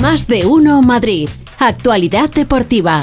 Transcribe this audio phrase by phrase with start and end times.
[0.00, 1.28] Más de uno Madrid.
[1.58, 3.02] Actualidad deportiva.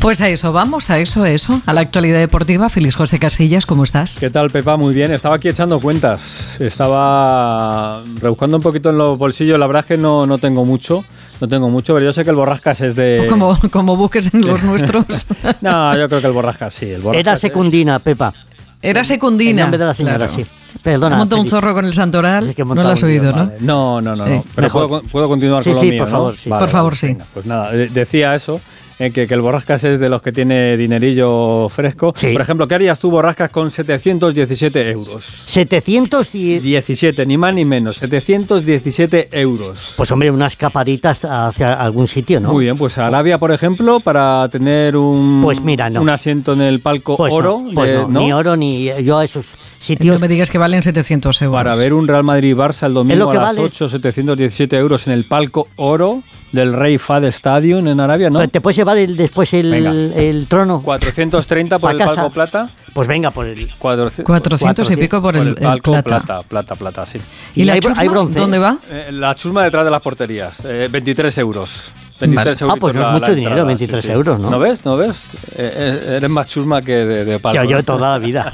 [0.00, 2.70] Pues a eso vamos, a eso, a eso, a la actualidad deportiva.
[2.70, 4.18] Feliz José Casillas, ¿cómo estás?
[4.18, 4.78] ¿Qué tal, Pepa?
[4.78, 5.12] Muy bien.
[5.12, 6.58] Estaba aquí echando cuentas.
[6.58, 9.58] Estaba rebuscando un poquito en los bolsillos.
[9.58, 11.04] La verdad es que no, no tengo mucho.
[11.40, 13.26] No tengo mucho, pero yo sé que el Borrascas es de...
[13.28, 15.04] Como, como busques en los nuestros.
[15.60, 16.86] no, yo creo que el Borrascas sí.
[16.86, 18.32] El Borrascas Era secundina, Pepa.
[18.80, 19.50] Era secundina.
[19.50, 20.32] El nombre de la señora, Claro.
[20.32, 20.46] sí.
[20.82, 21.16] Perdona.
[21.16, 22.48] Monta un zorro con el santoral.
[22.48, 23.46] Es que he no lo has oído, ¿no?
[23.46, 23.56] vale.
[23.60, 24.30] No, no, no, no.
[24.34, 26.16] Eh, Pero puedo, puedo continuar Sí, con lo sí, mío, por ¿no?
[26.16, 26.48] favor, sí.
[26.48, 27.06] Por favor, sí.
[27.08, 28.60] venga, Pues nada, eh, decía eso,
[28.98, 32.12] eh, que, que el Borrascas es de los que tiene dinerillo fresco.
[32.16, 32.32] Sí.
[32.32, 35.24] Por ejemplo, ¿qué harías tú, Borrascas, con 717 euros?
[35.46, 36.62] 710.
[36.62, 39.94] 17, ni más ni menos, 717 euros.
[39.96, 42.52] Pues hombre, unas capaditas hacia algún sitio, ¿no?
[42.52, 46.00] Muy bien, pues Arabia, por ejemplo, para tener un, Pues mira, no.
[46.02, 49.18] un asiento en el palco Pues oro, no, pues de- no, ni oro ni yo
[49.18, 49.46] a esos
[49.80, 50.20] No sitios.
[50.20, 51.56] me digas que valen 700 euros.
[51.56, 53.60] para ver un Real Madrid-Barça el domingo lo que a las vale.
[53.62, 58.38] 8, 717 euros en el palco oro del Rey Fad Stadium en Arabia, ¿no?
[58.40, 60.82] Pero ¿Te puedes llevar el- después el, el trono?
[60.82, 62.14] 430 por el casa.
[62.16, 62.68] palco plata.
[62.92, 63.70] Pues venga, por el.
[63.78, 66.08] 400, 400 y pico por el, el palco plata.
[66.08, 67.20] plata, plata, plata, sí.
[67.54, 68.02] ¿Y, la hay chusma?
[68.02, 68.38] hay bronce.
[68.38, 68.78] ¿Dónde va?
[68.90, 71.92] Eh, la chusma detrás de las porterías, eh, 23 euros.
[72.20, 72.72] 23 Vale.
[72.72, 74.50] Ah, pues no es mucho dinero, entrada, 23 euros, ¿no?
[74.50, 74.84] ¿No ves?
[74.84, 75.26] ¿No ves?
[75.54, 77.62] Eh, eh, eres más chusma que de, de palco.
[77.62, 78.52] Yo, yo toda la vida.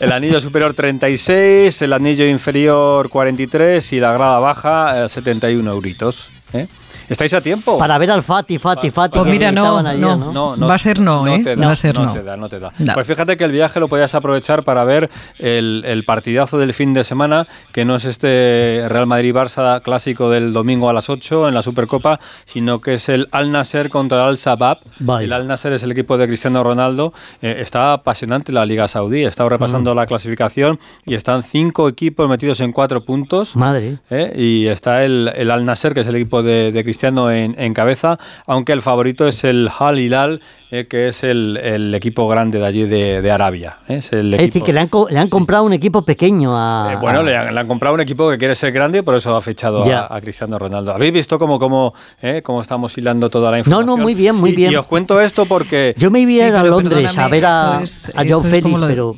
[0.00, 6.30] El anillo superior 36, el anillo inferior 43 y la grada baja eh, 71 euritos.
[6.54, 6.68] ¿Eh?
[7.12, 7.76] ¿Estáis a tiempo?
[7.78, 9.18] Para ver al Fati, Fati, Fati.
[9.18, 10.56] Pues mira, no, estaban ayer, no.
[10.66, 11.42] Va a ser no, ¿eh?
[11.44, 12.10] Te da, Va a ser no.
[12.10, 12.72] te da, no te da.
[12.78, 12.94] No.
[12.94, 16.94] Pues fíjate que el viaje lo podías aprovechar para ver el, el partidazo del fin
[16.94, 21.54] de semana, que no es este Real Madrid-Barça clásico del domingo a las 8 en
[21.54, 24.78] la Supercopa, sino que es el Al Nasser contra el Al Sabab.
[24.98, 25.26] Vaya.
[25.26, 27.12] El Al Nasser es el equipo de Cristiano Ronaldo.
[27.42, 29.24] Eh, está apasionante la Liga Saudí.
[29.24, 33.54] He estado repasando la clasificación y están cinco equipos metidos en cuatro puntos.
[33.54, 33.98] Madre.
[34.08, 34.32] ¿eh?
[34.34, 37.74] y está el, el Al Nasser, que es el equipo de, de Cristiano en, en
[37.74, 40.40] cabeza, aunque el favorito es el Al Hilal,
[40.70, 43.78] eh, que es el, el equipo grande de allí de, de Arabia.
[43.88, 43.96] ¿eh?
[43.96, 46.50] Es, el Es decir, equipo- que le han, co- le han comprado un equipo pequeño
[46.52, 46.92] a.
[46.94, 49.14] Eh, bueno, le han, le han comprado un equipo que quiere ser grande y por
[49.14, 50.92] eso ha fichado a, a Cristiano Ronaldo.
[50.94, 53.86] ¿Habéis visto cómo, cómo, eh, cómo estamos hilando toda la No, información?
[53.86, 54.72] no, muy bien, muy Y- bien.
[54.72, 57.44] Y os cuento esto porque Yo me iba a ir Sí, a Londres a ver
[57.46, 59.16] a, es- a Joe Félix, lo pero.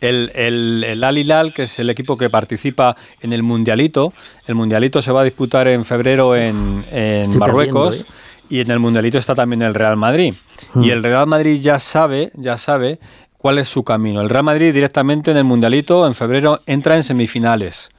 [0.00, 4.12] El, el, el Al Hilal, que es el equipo que participa en el Mundialito,
[4.46, 7.96] el Mundialito se va a disputar en febrero en, en Marruecos.
[7.96, 8.24] perdiendo, ¿eh?
[8.50, 10.34] Y en el Mundialito está también el Real Madrid.
[10.74, 10.84] Hmm.
[10.84, 12.98] Y el Real Madrid ya sabe, ya sabe
[13.38, 14.20] cuál es su camino.
[14.20, 17.90] El Real Madrid directamente en el Mundialito en febrero entra en semifinales.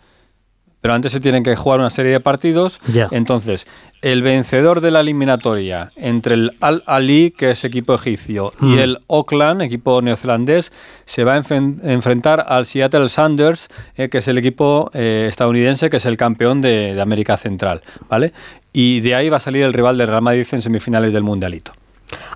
[0.82, 2.80] Pero antes se tienen que jugar una serie de partidos.
[3.10, 3.66] Entonces,
[4.06, 9.00] el vencedor de la eliminatoria entre el Al Ali, que es equipo egipcio, y el
[9.10, 10.72] Auckland, equipo neozelandés,
[11.06, 15.98] se va a enfrentar al Seattle Sounders, eh, que es el equipo eh, estadounidense, que
[15.98, 17.82] es el campeón de, de América Central.
[18.08, 18.32] ¿vale?
[18.72, 21.74] Y de ahí va a salir el rival del Real Madrid en semifinales del Mundialito.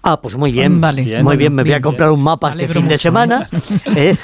[0.02, 0.80] Ah, pues muy bien.
[0.82, 1.04] Vale.
[1.04, 3.48] Bien, muy bien, me voy a comprar un mapa este fin de semana
[3.96, 4.16] ¿eh?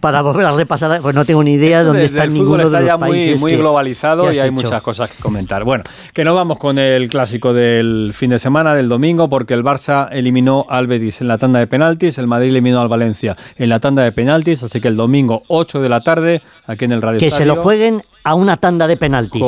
[0.00, 1.00] para volver a repasar.
[1.00, 2.96] Pues no tengo ni idea de dónde está el ninguno fútbol de está los ya
[2.96, 4.62] muy, países muy que- globalizado que y hay dicho.
[4.62, 5.64] muchas cosas que comentar.
[5.64, 9.62] Bueno, que no vamos con el clásico del fin de semana, del domingo, porque el
[9.62, 13.68] Barça eliminó al Betis en la tanda de penaltis, el Madrid eliminó al Valencia en
[13.68, 17.02] la tanda de penaltis, así que el domingo 8 de la tarde, aquí en el
[17.02, 19.42] Radio Que se lo jueguen a una tanda de penaltis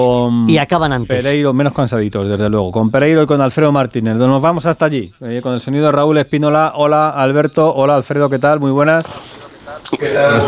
[0.46, 1.24] y acaban antes.
[1.24, 2.70] Pereiro, menos cansaditos, desde luego.
[2.70, 4.16] Con Pereiro y con Alfredo Martínez.
[4.16, 6.72] Nos vamos hasta allí, eh, con el sonido de Raúl Espínola.
[6.74, 7.72] Hola, Alberto.
[7.74, 8.60] Hola, Alfredo, ¿qué tal?
[8.60, 9.06] Muy buenas.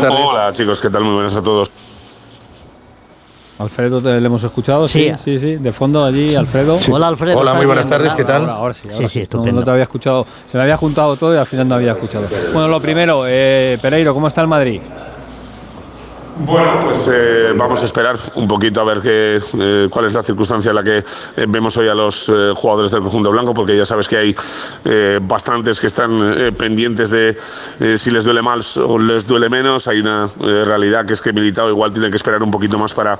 [0.09, 1.03] Hola chicos, ¿qué tal?
[1.03, 1.71] Muy buenas a todos.
[3.57, 4.85] Alfredo, ¿te le hemos escuchado?
[4.85, 5.11] Sí.
[5.17, 5.55] sí, sí.
[5.55, 6.77] De fondo allí, Alfredo.
[6.91, 7.37] Hola Alfredo.
[7.39, 8.13] Hola, ¿estás muy buenas tardes?
[8.13, 8.41] ¿qué tal?
[8.41, 9.59] Ahora, ahora sí, ahora Sí, sí, No- estupendo.
[9.61, 10.27] No, te había escuchado.
[10.51, 12.25] Se me había juntado todo y al final no había escuchado.
[12.53, 14.81] Bueno, lo primero, eh, Pereiro, ¿cómo está el Madrid?
[16.37, 20.21] Bueno, pues eh, vamos a esperar un poquito a ver qué, eh, cuál es la
[20.21, 23.77] circunstancia en la que eh, vemos hoy a los eh, jugadores del conjunto blanco, porque
[23.77, 24.35] ya sabes que hay
[24.83, 27.37] eh, bastantes que están pendientes de
[27.97, 29.87] si les duele más o les duele menos.
[29.87, 33.17] Hay una realidad que es que Militao igual tiene que esperar un poquito más para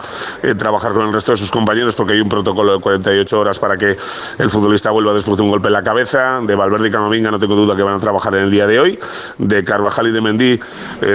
[0.58, 3.78] trabajar con el resto de sus compañeros, porque hay un protocolo de 48 horas para
[3.78, 3.96] que
[4.38, 6.42] el futbolista vuelva después de un golpe en la cabeza.
[6.42, 8.80] De Valverde y Camavinga no tengo duda que van a trabajar en el día de
[8.80, 9.00] hoy.
[9.38, 10.60] De Carvajal y de Mendy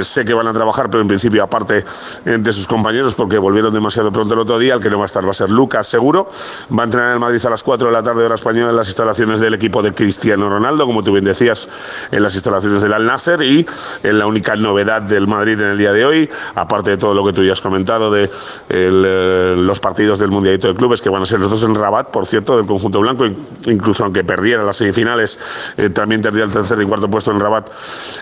[0.00, 1.85] sé que van a trabajar, pero en principio aparte
[2.25, 4.75] de sus compañeros porque volvieron demasiado pronto el otro día.
[4.75, 6.28] El que no va a estar va a ser Lucas, seguro.
[6.76, 8.76] Va a entrenar en el Madrid a las 4 de la tarde, hora española, en
[8.76, 11.69] las instalaciones del equipo de Cristiano Ronaldo, como tú bien decías,
[12.10, 13.66] en las instalaciones del Al Nasser y
[14.02, 17.25] en la única novedad del Madrid en el día de hoy, aparte de todo lo
[17.25, 18.31] que tú ya has comentado de
[18.69, 22.10] eh, los partidos del Mundialito de Clubes, que van a ser los dos en Rabat,
[22.10, 23.26] por cierto, del conjunto blanco,
[23.66, 25.38] incluso aunque perdiera las semifinales,
[25.76, 27.69] eh, también tendría el tercer y cuarto puesto en Rabat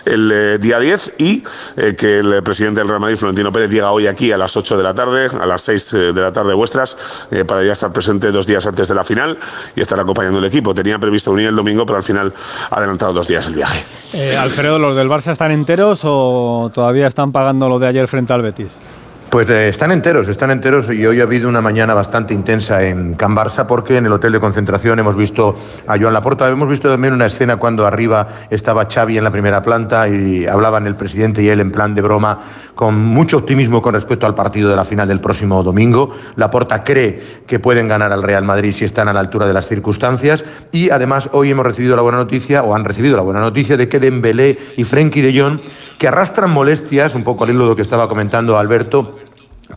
[0.05, 1.43] el eh, día 10 y
[1.97, 4.83] que el presidente del Real Madrid, Florentino Pérez, llega hoy aquí a las 8 de
[4.83, 8.65] la tarde, a las 6 de la tarde vuestras, para ya estar presente dos días
[8.65, 9.37] antes de la final
[9.75, 10.73] y estar acompañando el equipo.
[10.73, 12.33] Tenía previsto venir el domingo, pero al final
[12.69, 13.83] ha adelantado dos días el viaje.
[14.37, 18.41] Alfredo, ¿los del Barça están enteros o todavía están pagando lo de ayer frente al
[18.41, 18.77] Betis?
[19.29, 23.13] Pues eh, están enteros, están enteros y hoy ha habido una mañana bastante intensa en
[23.13, 25.55] Can Barça porque en el hotel de concentración hemos visto
[25.85, 29.61] a Joan Laporta, hemos visto también una escena cuando arriba estaba Xavi en la primera
[29.61, 32.39] planta y hablaban el presidente y él en plan de broma
[32.73, 36.09] con mucho optimismo con respecto al partido de la final del próximo domingo.
[36.35, 39.67] Laporta cree que pueden ganar al Real Madrid si están a la altura de las
[39.67, 43.77] circunstancias y además hoy hemos recibido la buena noticia o han recibido la buena noticia
[43.77, 45.59] de que Dembélé y Frenkie de Jong
[45.99, 49.19] que arrastran molestias, un poco al hilo de lo que estaba comentando Alberto,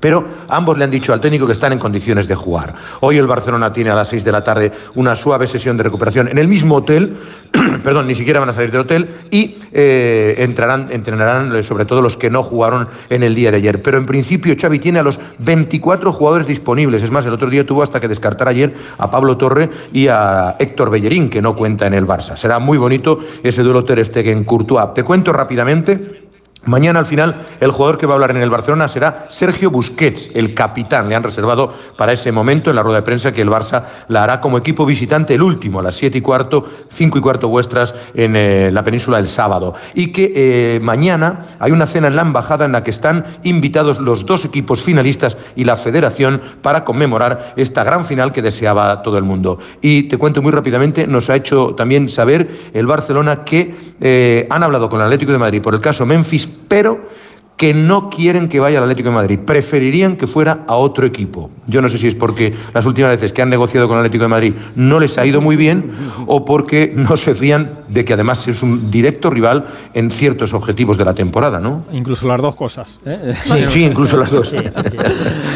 [0.01, 2.75] pero ambos le han dicho al técnico que están en condiciones de jugar.
[3.01, 6.29] Hoy el Barcelona tiene a las 6 de la tarde una suave sesión de recuperación
[6.29, 7.17] en el mismo hotel,
[7.85, 12.01] perdón, ni siquiera van a salir del hotel, y eh, entrarán, entrenarán eh, sobre todo
[12.01, 13.83] los que no jugaron en el día de ayer.
[13.83, 17.03] Pero en principio Xavi tiene a los 24 jugadores disponibles.
[17.03, 20.57] Es más, el otro día tuvo hasta que descartar ayer a Pablo Torre y a
[20.59, 22.37] Héctor Bellerín, que no cuenta en el Barça.
[22.37, 24.95] Será muy bonito ese duelo Ter Stegen-Courtois.
[24.95, 26.32] Te cuento rápidamente
[26.65, 30.31] Mañana al final el jugador que va a hablar en el Barcelona será Sergio Busquets,
[30.35, 31.09] el capitán.
[31.09, 34.23] Le han reservado para ese momento en la rueda de prensa que el Barça la
[34.23, 37.97] hará como equipo visitante el último, a las siete y cuarto, cinco y cuarto vuestras
[38.15, 39.75] en eh, la península el sábado.
[39.95, 43.99] Y que eh, mañana hay una cena en la embajada en la que están invitados
[43.99, 49.19] los dos equipos finalistas y la federación para conmemorar esta gran final que deseaba todo
[49.19, 49.59] el mundo.
[49.81, 54.63] Y te cuento muy rápidamente, nos ha hecho también saber el Barcelona que eh, han
[54.63, 57.11] hablado con el Atlético de Madrid por el caso Memphis pero
[57.57, 59.39] que no quieren que vaya al Atlético de Madrid.
[59.39, 61.49] Preferirían que fuera a otro equipo.
[61.69, 64.25] Yo no sé si es porque las últimas veces que han negociado con el Atlético
[64.25, 65.93] de Madrid no les ha ido muy bien
[66.27, 70.97] o porque no se fían de que además es un directo rival en ciertos objetivos
[70.97, 71.85] de la temporada, ¿no?
[71.93, 73.01] Incluso las dos cosas.
[73.05, 73.35] ¿eh?
[73.43, 74.53] Sí, incluso las dos.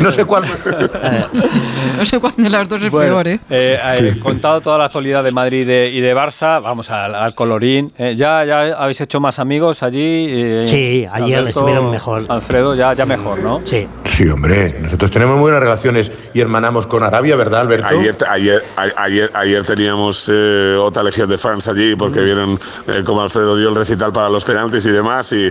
[0.00, 0.44] no sé cuál.
[1.98, 3.40] no sé cuál de las dos es peor, ¿eh?
[3.50, 7.92] eh, eh Contado toda la actualidad de Madrid y de, Barça, vamos al, colorín.
[7.98, 10.66] ¿ya, ¿Ya habéis hecho más amigos allí?
[10.66, 12.24] sí, ayer estuvieron mejor.
[12.28, 13.60] Alfredo, ya, ya mejor, ¿no?
[13.64, 13.86] Sí.
[14.04, 14.74] Sí, hombre.
[14.80, 17.88] Nosotros tenemos buenas relaciones y hermanamos con Arabia, ¿verdad, Alberto?
[17.88, 18.62] Ayer,
[18.96, 22.58] ayer, ayer, teníamos eh, otra legión de fans allí porque vieron
[22.88, 25.32] eh, cómo Alfredo dio el recital para los penaltis y demás.
[25.32, 25.50] Y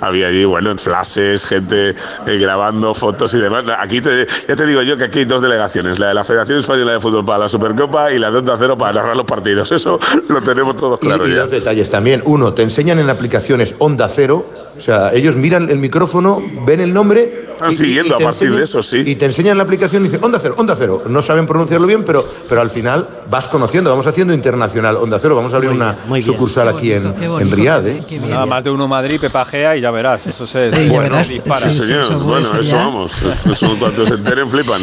[0.00, 1.90] había allí, bueno, flashes, gente
[2.26, 3.64] eh, grabando fotos y demás.
[3.78, 6.92] Aquí ya te digo yo que aquí hay dos delegaciones: la de la Federación Española
[6.92, 9.70] de Fútbol para la Supercopa y la de Onda Cero para narrar los partidos.
[9.72, 12.22] Eso lo tenemos todos claro y, y dos detalles también.
[12.24, 14.46] Uno, te enseñan en aplicaciones Onda Cero
[14.76, 17.43] o sea, ellos miran el micrófono, ven el nombre.
[17.64, 18.98] Están siguiendo a partir de eso, sí.
[18.98, 21.02] Y te enseñan la aplicación y dicen Onda Cero, Onda Cero.
[21.08, 25.34] No saben pronunciarlo bien, pero, pero al final vas conociendo, vamos haciendo internacional Onda Cero.
[25.34, 27.86] Vamos a abrir una sucursal aquí en, en Riyadh.
[27.86, 28.02] ¿eh?
[28.28, 30.26] Nada más de uno Madrid, Pepagea y ya verás.
[30.26, 31.68] Eso se sí, bueno, dispara.
[31.68, 32.22] Sí, señor.
[32.22, 33.22] bueno, eso vamos.
[33.50, 34.82] Eso cuando se enteren flipan.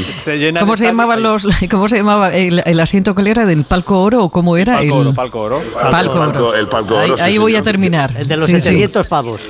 [0.60, 3.46] ¿Cómo se llamaban los, ¿Cómo se llamaba el, asiento que era?
[3.46, 4.78] ¿Del palco oro o cómo era?
[4.78, 5.62] Palco oro, palco oro.
[5.92, 6.56] Palco oro.
[6.56, 7.16] El palco oro.
[7.20, 8.16] Ahí, voy a terminar.
[8.18, 9.42] El de los 700 pavos.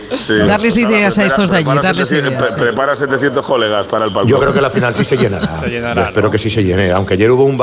[0.48, 1.70] Darles ideas a estos de allí.
[1.82, 2.56] Darles ideas.
[2.56, 4.30] Prepara 700 colegas para el palco.
[4.30, 5.58] Yo creo que la final sí se llenará.
[5.60, 6.92] se llenará espero que sí se llene.
[6.92, 7.60] Aunque ayer hubo un,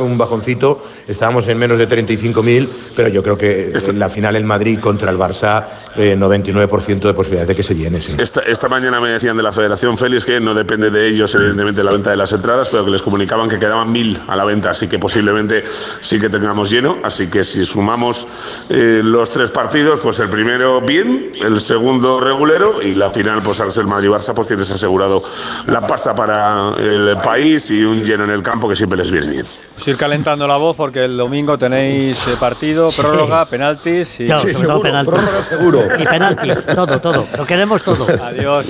[0.00, 4.36] un bajoncito, estábamos en menos de 35.000, pero yo creo que este- en la final
[4.36, 5.64] en Madrid contra el Barça,
[5.96, 7.98] 99% de posibilidades de que se llene.
[8.18, 11.82] Esta, esta, mañana me decían de la Federación Félix que no depende de ellos, evidentemente,
[11.82, 14.70] la venta de las entradas, pero que les comunicaban que quedaban mil a la venta,
[14.70, 15.64] así que posiblemente
[16.00, 16.98] sí que tengamos lleno.
[17.02, 18.26] Así que si sumamos
[18.68, 23.60] eh, los tres partidos, pues el primero bien, el segundo regulero y la final, pues
[23.60, 25.22] al ser Madrid-Barça, pues tienes asegurado
[25.66, 29.28] la pasta para el país y un lleno en el campo que siempre les viene
[29.28, 29.46] bien.
[29.74, 34.28] Pues ir calentando la voz porque el domingo tenéis eh, partido, prórroga, penaltis y...
[34.28, 35.20] sí, seguro, penaltis.
[35.48, 35.82] seguro.
[35.98, 37.26] Y penaltis, todo, todo.
[37.36, 38.06] Lo queremos todo.
[38.22, 38.66] Adiós,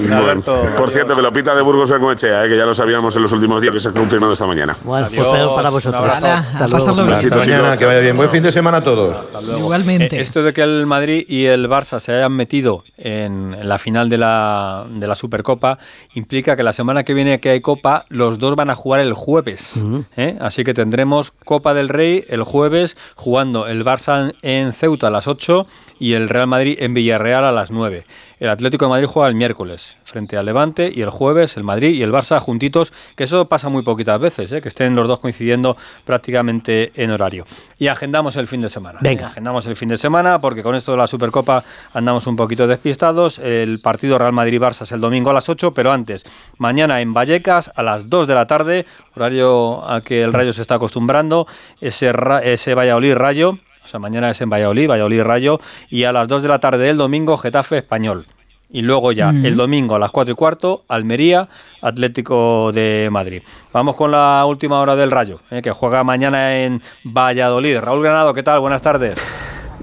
[0.76, 3.32] Por cierto, que lo pita de Burgos Bengoechea, eh, que ya lo sabíamos en los
[3.32, 4.76] últimos días que se ha confirmado esta mañana.
[4.84, 6.04] Bueno, pues para vosotros.
[6.04, 6.44] Hasta,
[6.92, 7.12] luego.
[7.12, 8.16] Hasta mañana, que vaya bien.
[8.16, 9.16] Buen fin de semana a todos.
[9.56, 10.16] Igualmente.
[10.16, 14.08] Eh, esto de que el Madrid y el Barça se hayan metido en, la final
[14.08, 15.78] de la, de la Supercopa
[16.14, 19.12] implica que la semana que viene que hay Copa, los dos van a jugar el
[19.14, 19.84] jueves.
[20.16, 20.36] ¿eh?
[20.40, 25.28] Así que tendremos Copa del Rey el jueves, jugando el Barça en Ceuta a las
[25.28, 25.66] 8
[25.98, 28.04] y el Real Madrid en Villarreal a las 9.
[28.40, 31.94] El Atlético de Madrid juega el miércoles frente al Levante y el jueves el Madrid
[31.94, 34.60] y el Barça juntitos, que eso pasa muy poquitas veces, ¿eh?
[34.60, 37.44] que estén los dos coincidiendo prácticamente en horario.
[37.78, 39.00] Y agendamos el fin de semana.
[39.02, 39.24] Venga.
[39.24, 39.26] ¿eh?
[39.30, 43.38] Agendamos el fin de semana porque con esto de la Supercopa andamos un poquito despistados.
[43.40, 46.24] El partido Real Madrid-Barça es el domingo a las 8, pero antes,
[46.58, 50.62] mañana en Vallecas a las 2 de la tarde, horario al que el Rayo se
[50.62, 51.46] está acostumbrando,
[51.80, 52.12] ese,
[52.44, 53.58] ese Valladolid-Rayo.
[53.88, 56.84] O sea, mañana es en Valladolid, Valladolid Rayo, y a las 2 de la tarde
[56.84, 58.26] del domingo, Getafe Español.
[58.70, 61.48] Y luego ya, el domingo a las 4 y cuarto, Almería,
[61.80, 63.42] Atlético de Madrid.
[63.72, 67.78] Vamos con la última hora del Rayo, eh, que juega mañana en Valladolid.
[67.78, 68.60] Raúl Granado, ¿qué tal?
[68.60, 69.16] Buenas tardes.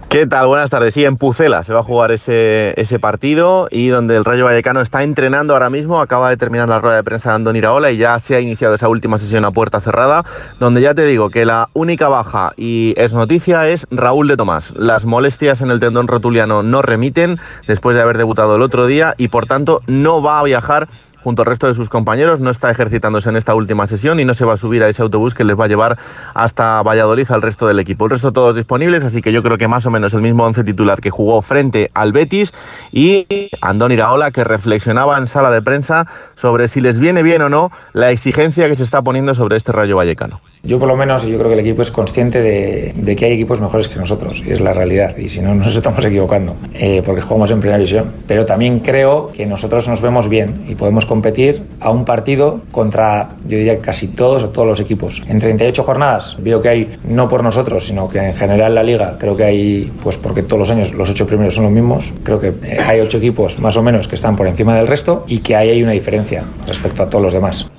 [0.07, 0.47] ¿Qué tal?
[0.47, 0.93] Buenas tardes.
[0.93, 4.79] Sí, en Pucela se va a jugar ese, ese partido y donde el Rayo Vallecano
[4.81, 6.00] está entrenando ahora mismo.
[6.00, 8.75] Acaba de terminar la rueda de prensa de Andoni Iraola y ya se ha iniciado
[8.75, 10.24] esa última sesión a puerta cerrada,
[10.59, 14.74] donde ya te digo que la única baja y es noticia es Raúl de Tomás.
[14.77, 19.15] Las molestias en el tendón rotuliano no remiten después de haber debutado el otro día
[19.17, 20.88] y por tanto no va a viajar
[21.25, 24.36] junto al resto de sus compañeros, no está ejercitándose en esta última sesión y no
[24.36, 25.98] se va a subir a ese autobús que les va a llevar
[26.36, 28.05] hasta Valladolid al resto del equipo.
[28.05, 30.63] El resto todos disponibles, así que yo creo que más o menos el mismo once
[30.63, 32.53] titular que jugó frente al Betis
[32.91, 33.25] y
[33.60, 36.05] Andón Iraola que reflexionaba en sala de prensa
[36.36, 39.72] sobre si les viene bien o no la exigencia que se está poniendo sobre este
[39.72, 40.41] Rayo Vallecano.
[40.65, 43.25] Yo por lo menos, y yo creo que el equipo es consciente de, de que
[43.25, 46.55] hay equipos mejores que nosotros, y es la realidad, y si no nos estamos equivocando,
[46.74, 48.12] eh, porque jugamos en primera división.
[48.27, 53.29] Pero también creo que nosotros nos vemos bien y podemos competir a un partido contra,
[53.48, 55.22] yo diría, casi todos o todos los equipos.
[55.27, 59.17] En 38 jornadas veo que hay, no por nosotros, sino que en general la liga,
[59.19, 62.39] creo que hay, pues porque todos los años los ocho primeros son los mismos, creo
[62.39, 65.39] que eh, hay ocho equipos más o menos que están por encima del resto y
[65.39, 67.69] que ahí hay una diferencia respecto a todos los demás.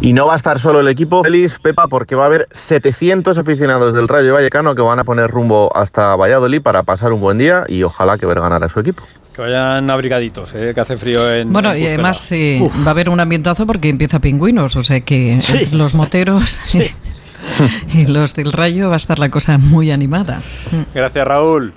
[0.00, 3.38] Y no va a estar solo el equipo, feliz Pepa, porque va a haber 700
[3.38, 7.38] aficionados del Rayo Vallecano que van a poner rumbo hasta Valladolid para pasar un buen
[7.38, 9.02] día y ojalá que ver ganar a su equipo.
[9.34, 11.52] Que vayan abrigaditos, eh, que hace frío en.
[11.52, 15.00] Bueno, en y además eh, va a haber un ambientazo porque empieza pingüinos, o sea
[15.00, 15.68] que Sí.
[15.72, 16.60] los moteros
[17.94, 20.40] y los del rayo va a estar la cosa muy animada.
[20.94, 21.72] Gracias, Raúl.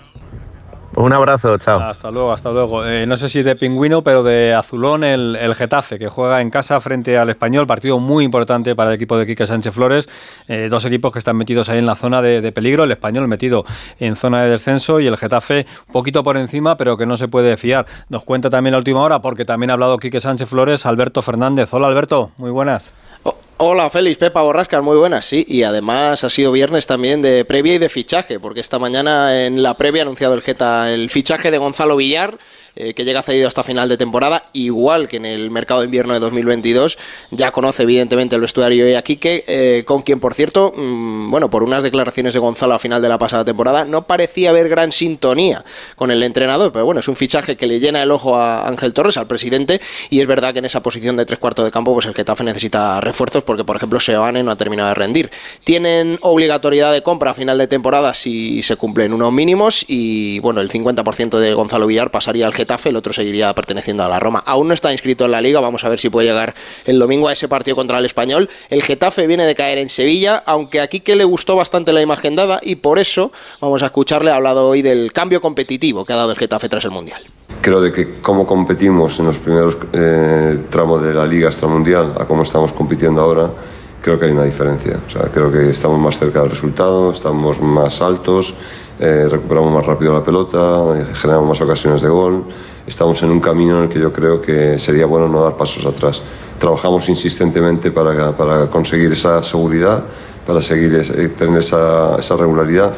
[0.95, 1.79] Un abrazo, chao.
[1.79, 2.85] Hasta luego, hasta luego.
[2.85, 6.49] Eh, no sé si de pingüino, pero de azulón el, el Getafe, que juega en
[6.49, 10.09] casa frente al Español, partido muy importante para el equipo de Quique Sánchez Flores.
[10.47, 13.27] Eh, dos equipos que están metidos ahí en la zona de, de peligro, el Español
[13.27, 13.63] metido
[13.99, 17.27] en zona de descenso y el Getafe un poquito por encima, pero que no se
[17.27, 17.85] puede fiar.
[18.09, 21.73] Nos cuenta también la última hora, porque también ha hablado Quique Sánchez Flores, Alberto Fernández.
[21.73, 22.93] Hola Alberto, muy buenas.
[23.23, 27.43] Oh, Hola Félix, Pepa Borrascas, muy buenas, sí, y además ha sido viernes también de
[27.43, 31.09] previa y de fichaje, porque esta mañana en la previa ha anunciado el Geta el
[31.09, 32.37] fichaje de Gonzalo Villar,
[32.75, 36.13] eh, que llega cedido hasta final de temporada, igual que en el mercado de invierno
[36.13, 36.97] de 2022,
[37.31, 41.49] ya conoce evidentemente el vestuario y aquí que eh, con quien por cierto, mm, bueno,
[41.49, 44.91] por unas declaraciones de Gonzalo a final de la pasada temporada, no parecía haber gran
[44.91, 45.63] sintonía
[45.95, 48.93] con el entrenador, pero bueno, es un fichaje que le llena el ojo a Ángel
[48.93, 51.93] Torres, al presidente, y es verdad que en esa posición de tres cuartos de campo,
[51.93, 55.31] pues el Getafe necesita refuerzos porque, por ejemplo, Seoane no ha terminado de rendir.
[55.63, 60.61] Tienen obligatoriedad de compra a final de temporada si se cumplen unos mínimos y, bueno,
[60.61, 64.43] el 50% de Gonzalo Villar pasaría al Getafe, el otro seguiría perteneciendo a la Roma.
[64.45, 66.53] Aún no está inscrito en la liga, vamos a ver si puede llegar
[66.85, 68.49] el domingo a ese partido contra el Español.
[68.69, 72.35] El Getafe viene de caer en Sevilla, aunque aquí que le gustó bastante la imagen
[72.35, 76.17] dada y por eso vamos a escucharle, ha hablado hoy del cambio competitivo que ha
[76.17, 77.23] dado el Getafe tras el Mundial.
[77.61, 82.25] Creo de que cómo competimos en los primeros eh, tramos de la Liga Extramundial a
[82.25, 83.51] cómo estamos compitiendo ahora,
[84.01, 84.99] creo que hay una diferencia.
[85.07, 88.53] O sea, creo que estamos más cerca del resultado, estamos más altos,
[88.99, 92.43] eh, recuperamos más rápido la pelota, eh, generamos más ocasiones de gol.
[92.87, 95.85] Estamos en un camino en el que yo creo que sería bueno no dar pasos
[95.85, 96.21] atrás.
[96.59, 100.03] Trabajamos insistentemente para, para conseguir esa seguridad,
[100.45, 102.93] para seguir es- eh, tener esa, esa regularidad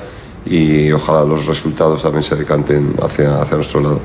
[0.45, 3.99] y ojalá los resultados también se decanten hacia, hacia nuestro lado.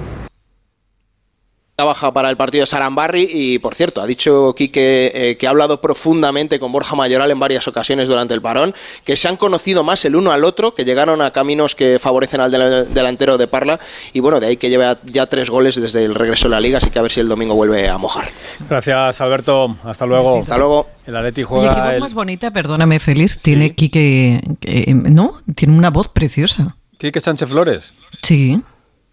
[1.84, 5.50] Baja para el partido de Sarambarri y, por cierto, ha dicho Quique eh, que ha
[5.50, 9.84] hablado profundamente con Borja Mayoral en varias ocasiones durante el parón, que se han conocido
[9.84, 13.46] más el uno al otro, que llegaron a caminos que favorecen al del- delantero de
[13.46, 13.78] Parla
[14.14, 16.78] y, bueno, de ahí que lleva ya tres goles desde el regreso de la liga,
[16.78, 18.28] así que a ver si el domingo vuelve a mojar.
[18.70, 20.40] Gracias Alberto, hasta luego.
[20.40, 20.88] Hasta luego.
[21.06, 22.00] El Atleti Oye, qué juega voz el...
[22.00, 25.34] más bonita, perdóname, Félix, tiene Quique, eh, ¿no?
[25.54, 26.74] Tiene una voz preciosa.
[26.96, 27.92] Quique Sánchez Flores.
[28.22, 28.62] Sí.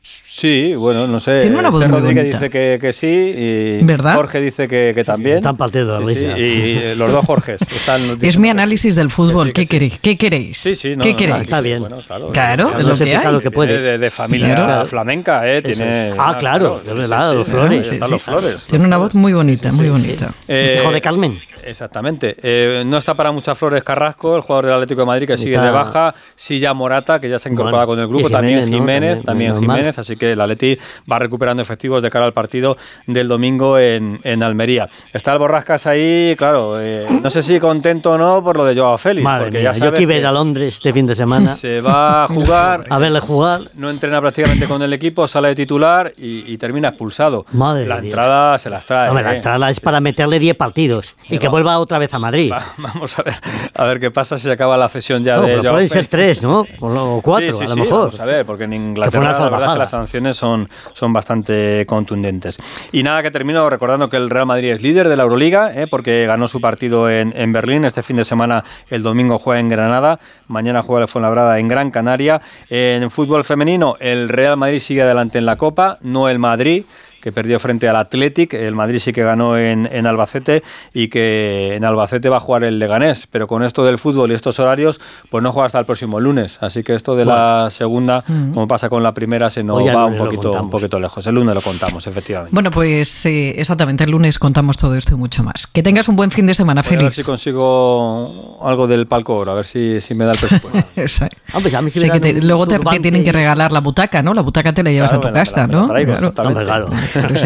[0.06, 1.40] Sí, bueno, no sé.
[1.40, 2.40] Tiene una voz Esther muy Rodríguez bonita.
[2.40, 4.16] dice que, que sí y ¿Verdad?
[4.16, 5.38] Jorge dice que, que también.
[5.38, 9.10] Están partiendo de Sí, sí, y eh, los dos Jorges están Es mi análisis del
[9.10, 9.54] fútbol.
[9.54, 10.00] Que sí, que ¿Qué queréis?
[10.00, 10.58] ¿Qué queréis?
[10.58, 11.38] Sí, sí, no, ¿Qué no, queréis?
[11.38, 11.80] no, Está bien.
[11.80, 13.32] Bueno, claro, Claro, es lo se que hay.
[13.32, 13.80] lo que puede.
[13.82, 14.86] De, de familia Claro.
[14.88, 15.62] flamenca, ¿eh?
[15.62, 16.12] Tiene.
[16.18, 17.88] Ah, claro, sí, de sí, verdad, sí, los sí, Flores.
[17.94, 18.68] Están Sí, los flores.
[18.70, 20.34] Tiene una voz muy bonita, muy bonita.
[20.50, 21.40] Eh, Hijo de Carmen.
[21.66, 22.36] Exactamente.
[22.42, 25.52] Eh, no está para muchas flores Carrasco, el jugador del Atlético de Madrid que sigue
[25.56, 26.16] Está- de baja.
[26.64, 28.30] Ya Morata, que ya se ha incorporado Bueno, con el grupo.
[28.30, 29.60] también Jiménez, También.
[29.60, 29.98] Jiménez.
[29.98, 30.78] Así que el Atleti
[31.12, 32.78] va recuperando efectivos de cara al partido
[33.08, 34.90] del domingo en, en Almería.
[35.12, 36.80] Está el Borrascas ahí, claro.
[36.80, 39.24] eh, no sé si contento o no por lo de Joao Félix.
[39.24, 41.54] Madre porque mía, ya yo que iba a ir a Londres este fin de semana
[41.56, 42.86] se va a jugar.
[42.90, 43.62] a verle jugar.
[43.76, 47.46] no entrena prácticamente con el equipo, sale de titular y, y termina expulsado.
[47.54, 48.06] Madre la Dios.
[48.06, 49.14] entrada se las trae.
[49.14, 49.36] La ¿eh?
[49.38, 51.48] entrada es para meterle 10 partidos y que.
[51.54, 52.52] Vuelva otra vez a Madrid.
[52.52, 53.36] Va- Vamos a ver,
[53.76, 56.66] a ver qué pasa si acaba la cesión ya No, de pueden ser tres, ¿no?
[56.80, 58.00] O cuatro, Sí, sí, a lo sí, mejor.
[58.06, 61.86] Vamos a ver, porque en Inglaterra la verdad es que las sanciones son, son bastante
[61.86, 62.58] contundentes.
[62.92, 65.86] Y nada, que termino recordando que el Real Madrid es líder de la Euroliga, ¿eh?
[65.88, 67.86] porque ganó su partido en, en Berlín.
[67.86, 70.20] Este fin de semana, el domingo, juega en Granada.
[70.48, 72.42] Mañana juega el Fuenlabrada en Gran Canaria.
[72.70, 76.84] En fútbol femenino, el Real Madrid sigue adelante en la Copa, no el Madrid
[77.24, 80.62] que perdió frente al Athletic, el Madrid sí que ganó en, en Albacete
[80.94, 84.34] y que en Albacete va a jugar el Leganés, pero con esto del fútbol y
[84.36, 85.00] estos horarios,
[85.30, 88.90] pues no juega hasta el próximo lunes, así que esto de la segunda, como pasa
[88.90, 91.26] con la primera, se nos va un poquito, un poquito lejos.
[91.26, 92.54] El lunes lo contamos, efectivamente.
[92.54, 95.66] Bueno, pues eh, exactamente, el lunes contamos todo esto y mucho más.
[95.68, 97.16] Que tengas un buen fin de semana, Voy a ver Félix.
[97.16, 100.90] si consigo algo del palco oro, a ver si, si me da el presupuesto.
[100.98, 103.32] Esa- Hombre, a mí sí Sí, me que dan te- un luego te, tienen que
[103.32, 104.34] regalar la butaca, ¿no?
[104.34, 105.86] La butaca te la llevas Claro, a tu casa, ¿no?
[105.88, 106.90] traigo, Claro.
[107.16, 107.38] no sé,